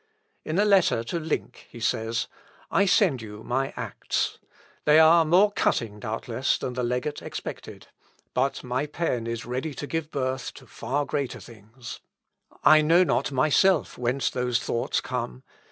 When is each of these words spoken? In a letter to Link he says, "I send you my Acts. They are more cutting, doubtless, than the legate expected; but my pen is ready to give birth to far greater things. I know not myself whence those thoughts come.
In 0.43 0.57
a 0.57 0.65
letter 0.65 1.03
to 1.03 1.19
Link 1.19 1.67
he 1.69 1.79
says, 1.79 2.27
"I 2.71 2.87
send 2.87 3.21
you 3.21 3.43
my 3.43 3.71
Acts. 3.77 4.39
They 4.85 4.97
are 4.97 5.23
more 5.23 5.51
cutting, 5.51 5.99
doubtless, 5.99 6.57
than 6.57 6.73
the 6.73 6.81
legate 6.81 7.21
expected; 7.21 7.85
but 8.33 8.63
my 8.63 8.87
pen 8.87 9.27
is 9.27 9.45
ready 9.45 9.75
to 9.75 9.85
give 9.85 10.09
birth 10.09 10.55
to 10.55 10.65
far 10.65 11.05
greater 11.05 11.39
things. 11.39 11.99
I 12.63 12.81
know 12.81 13.03
not 13.03 13.31
myself 13.31 13.95
whence 13.95 14.31
those 14.31 14.59
thoughts 14.59 15.01
come. 15.01 15.43